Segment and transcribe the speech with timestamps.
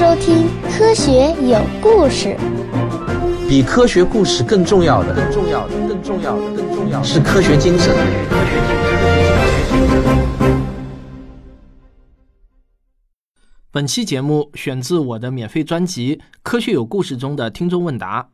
[0.00, 0.46] 收听
[0.78, 2.28] 《科学有故事》。
[3.46, 7.94] 比科学故事更重要的，更重要的，更重要的，更重要的是科学精神。
[13.70, 18.30] 本期节目选自我的免费专辑《科学有故事》中的听众问答。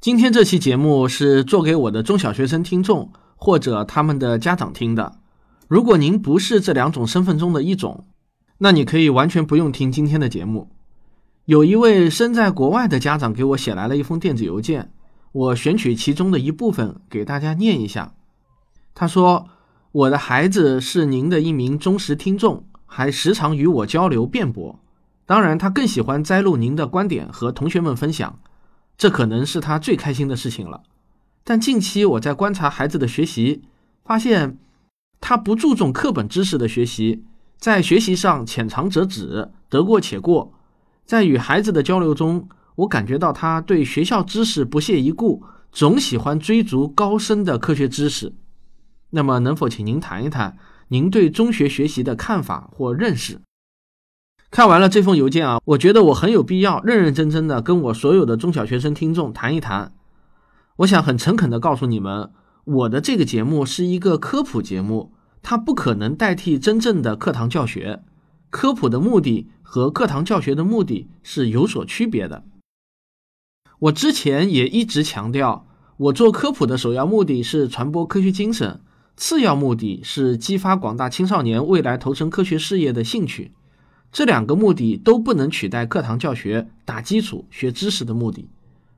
[0.00, 5.12] 今天这期节目是做给我的中小学生听众或者他们的家长听的。
[5.68, 8.04] 如果您不是这两种身份中的一种，
[8.58, 10.70] 那你可以完全不用听今天的节目。
[11.44, 14.90] 有一位身在国外的家长给我写来了一封电子邮件，
[15.32, 18.14] 我选取其中的一部分给大家念一下。
[18.94, 19.48] 他说
[19.92, 24.78] ：“我的孩子是您的一名忠实听众。”还时常与我交流辩驳，
[25.26, 28.38] 当然，他更喜欢摘录您的观点和同学们分享，
[28.96, 30.84] 这可能是他最开心的事情了。
[31.42, 33.62] 但近期我在观察孩子的学习，
[34.04, 34.58] 发现
[35.20, 37.24] 他不注重课本知识的学习，
[37.58, 40.52] 在学习上浅尝辄止，得过且过。
[41.04, 45.42] 在与孩子的交流中，我感觉到他对学校知识不屑一顾，
[45.72, 48.34] 总喜欢追逐高深的科学知识。
[49.10, 50.56] 那么，能否请您谈一谈？
[50.88, 53.40] 您对中学学习的看法或认识？
[54.50, 59.92] 看完了这封邮件啊，我觉得我很有必要认认真真的跟我所有的中小学生听众谈一谈。
[60.76, 62.30] 我想很诚恳的告诉你们，
[62.64, 65.12] 我的这个节目是一个科普节目，
[65.44, 68.02] 它不可能代替真正的课堂教学。
[68.48, 72.44] 科普的目的和课堂教学的目的是有所区别的。
[73.78, 75.66] 我之前也一直强调，
[75.98, 78.80] 我做科普的首要目的是传播科学精神。
[79.16, 83.52] 次要目的是激发广大青少年未来投身科学事业的兴趣，
[84.10, 88.48] 这两个目的都不能取代课堂教学、打基础、学知识的目的。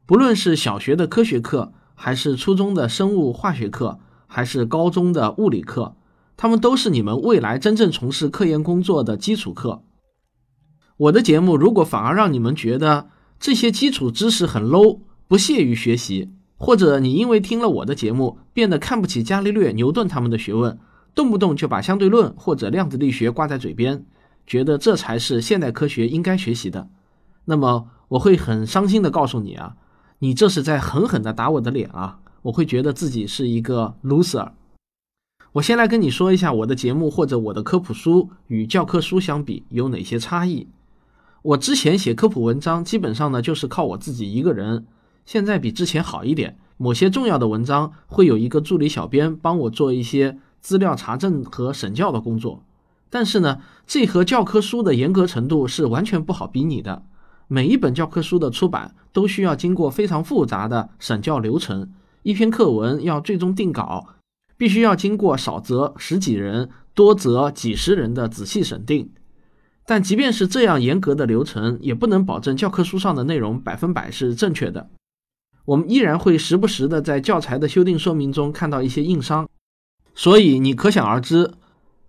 [0.06, 5.96] 不论是小学的科学课，还是初中的生物化学课，还是高中的物理课，
[6.36, 9.82] 他们都是你们未来真正从事科研工作的基础课。
[10.96, 16.32] 我的节目如果反而让你们觉得这些基础知识很 low，不屑于学习。
[16.58, 20.78] 或者你因为听了我的节目，变得看不起伽利略、牛顿他们的学问，
[21.14, 24.06] 动不动就把相对论或者量子力学挂在嘴边，
[24.46, 26.88] 觉得这才是现代科学应该学习的，
[27.44, 29.76] 那么我会很伤心的告诉你啊，
[30.20, 32.20] 你这是在狠狠的打我的脸啊！
[32.40, 34.52] 我会觉得自己是一个 loser。
[35.56, 40.68] 我先来跟你说一下我的节目或者我的科普书与教科书相比有哪些差异。
[41.40, 44.84] 我之前写科普文章，基本上呢就是靠我自己一个人。
[45.24, 52.62] 现在比之前好一点，某些重要的文章会有一个助理小编帮我做一些资料查证和审校的工作。
[53.08, 57.02] 但是呢，这和教科书的严格程度是完全不好比拟的。
[57.48, 61.88] 每一本教科书的出版都需要经过非常复杂的审校流程，
[62.24, 64.08] 一篇课文要最终定稿，
[64.56, 69.10] 必须要经过少则十几人，多则几十人的仔细审定。
[69.84, 74.90] 但即便是这样严格的流程，也不能保证教科书上的内容百分百是正确的。
[75.66, 79.48] 我们依然会时不时的在教材的修订说明中看到一些硬伤，
[80.14, 81.52] 所以你可想而知，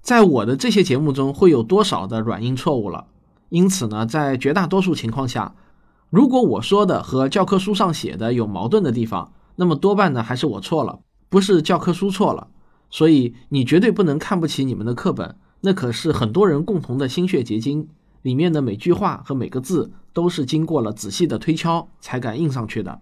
[0.02, 3.08] 在我的这些节目中会有多少的软硬错误了。
[3.50, 5.56] 因此呢，在绝大多数情况下，
[6.10, 11.00] 如果我说的和教科书上写的有矛盾的地方，那么多半呢还是我错了，
[11.30, 12.48] 不是教科书错了。
[12.90, 17.90] 所以你绝对不能看不起你们的课本，那可是很多人共同的心血结晶，
[18.22, 23.02] 里面的每句话和每个字都是经过了仔细的推敲才敢印上去的。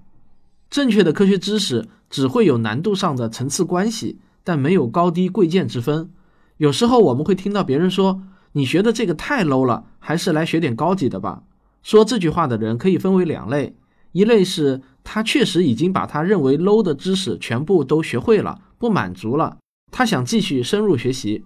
[0.69, 6.09] 正确的科学知识只会有难度上的层次关系，但没有高低贵贱之分。
[6.58, 11.44] 有时候我们会听到别人说：“你学的这个太 low 了，还是来学点高级的吧。”
[11.84, 13.75] 说这句话的人可以分为两类：
[14.14, 19.57] 一类是他确实已经把他认为 low 的知识全部都学会了，不满足了，
[19.91, 21.43] 他想继续深入学习；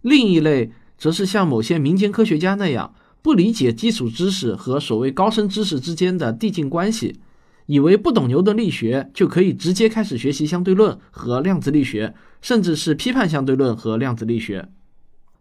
[0.00, 2.92] 另一类则是像某些民间科学家那样，
[3.22, 7.20] 不理解基础知识和所谓高深知识之间的递进关系。
[7.66, 14.68] 以为不懂牛顿力学就可以直接开始学习相对论和量子力学，甚至是批判相对论和量子力学。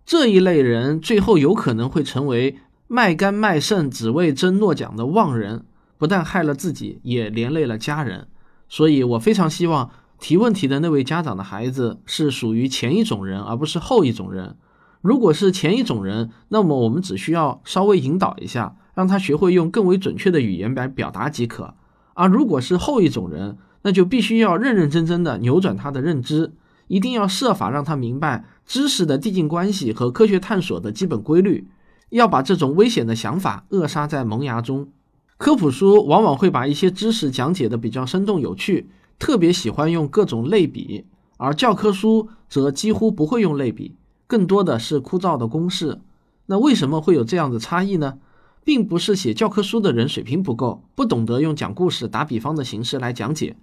[0.06, 2.57] 这一类人最后有可能会成为
[2.88, 5.65] 卖肝卖肾只为争诺奖的妄人，
[6.00, 8.28] 不但害了自己，也连累了家人。
[8.68, 14.56] 所以我非常希望提问题的那位家长的孩子是属于前一种人，而不是后一种人。
[15.01, 21.74] 如果是前一种人，那么我们只需要稍微引导一下，让他学会用更为准确的语言来表达即可。
[22.13, 26.54] 而如果是后一种人，那就必须要认认真真的扭转他的认知，
[26.88, 31.69] 一定要设法让他明白知识的递进关系和科学探索的基本规律，
[32.10, 34.90] 要把这种危险的想法扼杀在萌芽中。
[35.39, 41.06] 科普书往往会把一些知识讲解的比较生动有趣，特别喜欢用各种类比，
[41.38, 43.95] 而教科书则几乎不会用类比，
[44.27, 46.01] 更多的是枯燥的公式。
[46.47, 48.19] 那为什么会有这样的差异呢？
[48.65, 53.56] 并不是写教科书的人水平不够，不懂得用讲故事、打比方的形式来讲解。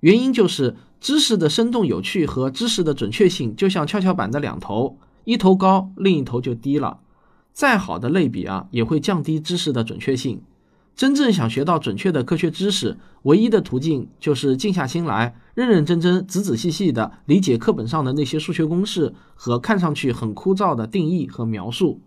[0.00, 6.98] 原因就是知识的生动有趣和知识的准确性，就像跷跷板的两头，一头高，另一头就低了。
[7.52, 10.42] 再好的类比啊，也会降低知识的准确性。
[11.00, 22.02] 真正想学到准确的科学知识，唯一的途径就是静下心来，认认真真、仔仔细细地理解课本上的那些数学公式和看上去很枯燥的定义和描述。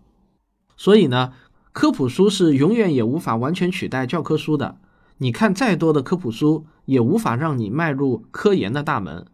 [0.76, 1.32] 所以呢，
[1.72, 4.76] 科普书是永远也无法完全取代教科书的。
[5.18, 9.26] 你看再多的科普书，也无法让你迈入科研的大门。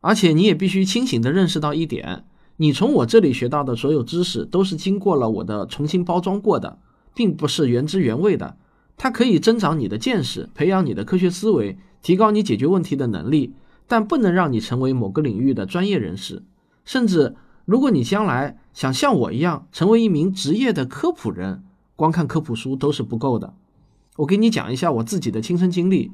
[0.00, 2.24] 而且你也必须清醒地认识到一点：
[2.58, 6.78] 你从我这里学到的所有知识，都是经过了我的重新包装过的，
[7.16, 8.56] 并不是原汁原味的。
[8.96, 13.52] 它可以增长你的见识，培养你的科学思维，提高你解决问题的能力，
[13.86, 16.42] 但不能让你成为某个领域的专业人士。
[16.84, 21.62] 甚至，如果你将来想像我一样成为一名职业的科普人，
[21.94, 23.54] 光看科普书都是不够的。
[24.16, 26.12] 我给你讲一下我自己的亲身经历。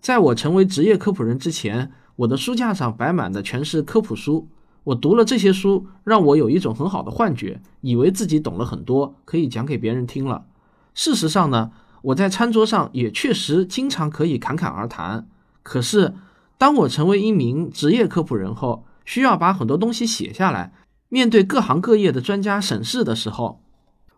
[0.00, 4.48] 在我成为职业科普人之前，我的书架上摆满的全是科普书。
[4.82, 10.46] 我读了这些书，让我有一种很好的幻觉，以为自己懂了很多，可以讲给别人听了。
[10.94, 11.70] 事实上呢？
[12.04, 15.26] 我在餐桌上也确实经常可以侃侃而谈，
[15.62, 16.12] 可是
[16.58, 20.74] 当我成为一名职业科普人后，需要把很多东西写下来，
[21.08, 23.62] 面对各行各业的专家审视的时候，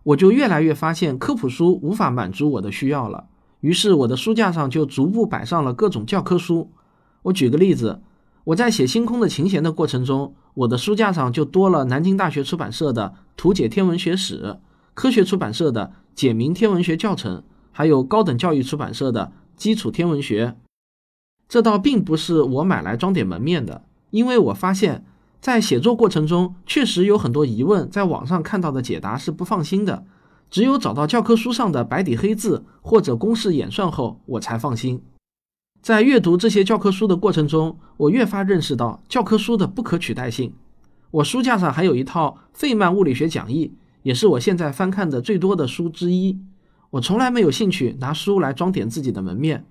[0.02, 3.26] 我就越来越发现科普书无法满足我的需要了。
[3.60, 6.72] 于是我的书架上就逐步摆上了各种教科书。
[7.22, 8.00] 我举个例子，
[8.42, 14.42] 我在写《星空的琴弦》的过程中，我的书架上就多了南京大学出版社的《图解天文学史》，
[14.94, 15.86] 科学出版社的
[16.16, 17.38] 《简明天文学教程》。
[17.76, 20.56] 还有高等教育出版社的基础天文学，
[21.46, 25.04] 这倒并不是我买来装点门面的，因为我发现，
[25.42, 30.06] 在写作过程中确实有很多疑问，在网上看到的解答是不放心的，
[30.50, 35.02] 只有找到教科书上的白底黑字或者公式演算后，我才放心。
[35.82, 40.54] 在阅读这些教科书的过程中，我越发认识到教科书的不可取代性。
[41.10, 46.40] 我书架上还有一套费曼物理学讲义，也是我现在翻看的最多的书之一。
[46.90, 49.66] 我从来没有兴趣拿书来装点自己的门面，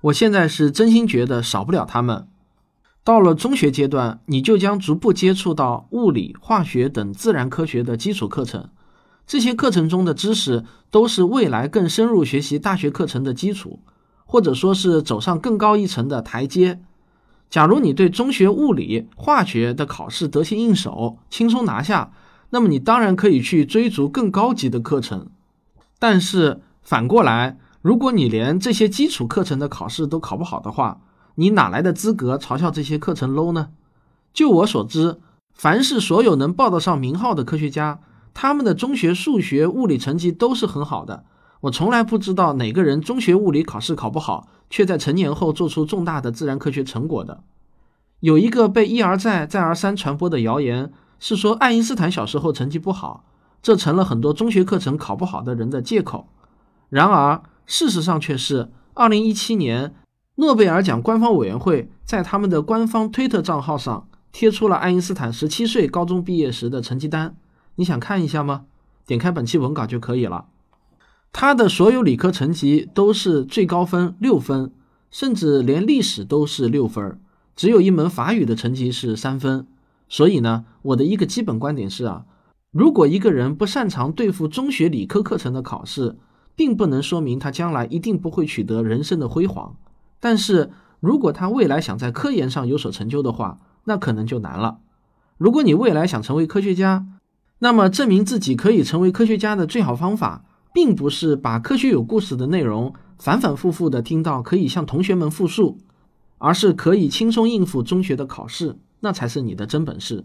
[0.00, 2.28] 我现在是真心觉得少不了它们。
[3.02, 8.68] 到了中学阶段，你就将逐步接触到物理、化学等自然科学的基础课程，
[9.26, 13.80] 这些课程中的知识都是未来更深入学习大学课程的基础，
[14.24, 16.80] 或者说是走上更高一层的台阶。
[17.48, 22.12] 假如你对中学物理、化学的考试得心应手，轻松拿下，
[22.50, 25.28] 那么你当然可以去追逐更高级的课程。
[25.98, 31.00] 但是反过来，如果你连这些基础课程的考试都考不好的话，
[31.36, 33.68] 你哪来的资格嘲笑这些课程 low 呢？
[34.32, 35.20] 就我所知，
[35.54, 38.00] 凡是所有能报得上名号的科学家，
[38.34, 41.24] 他们的中学数学、物理成绩都是很好的。
[41.62, 47.42] 我从来不知道哪个人中学物理考试考不好，却在成年后做出重大的自然科学成果的。
[48.20, 53.24] 有一个被一而再、再而三传播的谣言，是说爱因斯坦小时候成绩不好。
[53.66, 56.28] 这成了很多中学课程考不好的人的借口。
[56.88, 59.92] 然而，事实上却是，二零一七年
[60.36, 67.34] 诺贝尔奖官方委员会在他们的官方推特账号上贴出了爱因斯坦十七岁高中毕业时的成绩单。
[67.74, 68.66] 你想看一下吗？
[69.04, 70.44] 点开本期文稿就可以了。
[71.32, 74.70] 他的所有理科成绩都是最高分六分，
[75.10, 77.20] 甚至连历史都是六分，
[77.56, 79.66] 只有一门法语的成绩是三分。
[80.08, 82.26] 所以呢，我的一个基本观点是啊。
[82.76, 86.18] 如果一个人不擅长对付中学理科课程的考试，
[86.54, 89.76] 并不能说明他将来一定不会取得人生的辉煌。
[90.20, 94.80] 但是如果他未来想在科研上有所成就的话，那可能就难了。
[95.38, 97.06] 如果你未来想成为科学家，
[97.60, 105.78] 那么证明自己可以成为科学家的最好方法，并不是把科学有故事的内容反反复复的听到，可以向同学们复述，
[106.36, 110.24] 而是可以轻松应付中学的考试，那才是你的真本事。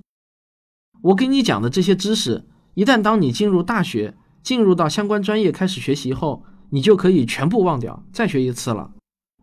[1.02, 2.44] 我给你讲的这些知识，
[2.76, 8.92] 一旦当你进入大学，进入到相关专业开始学习后，你就可以全部忘掉，再学一次了。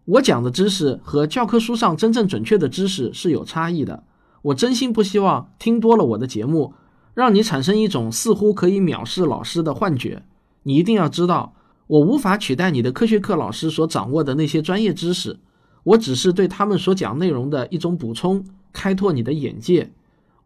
[0.05, 4.05] 我讲的知识和教科书上真正准确的知识是有差异的。
[4.43, 6.75] 我真心不希望听多了我的节目，
[7.13, 10.23] 让你产生一种似乎可以藐视老师的幻觉。
[10.63, 11.55] 你一定要知道，
[11.89, 15.41] 我无法取代你的科学课老师所掌握的那些专业知识，
[15.83, 19.91] 我只是对他们所讲内容的一种补充，开拓你的眼界。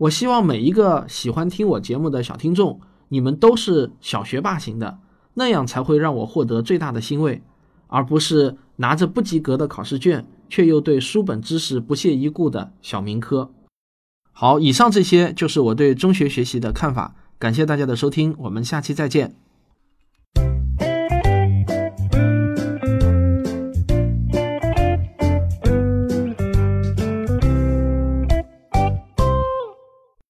[0.02, 4.98] 我希望每一个喜欢听我节目的小听众，你们都是小学霸型的，
[5.34, 7.40] 那样才会让我获得最大的欣慰，
[7.86, 13.52] 而不是拿着不及格的考试卷，却又对书本知识不屑一顾的小民科。
[14.32, 19.36] 好，以上这些就是我对中学学习的看法，感谢大家的收听，我们下期再见。